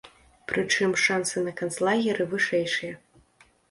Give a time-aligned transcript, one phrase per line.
[0.51, 2.93] Прычым, шансы на канцлагеры вышэйшыя.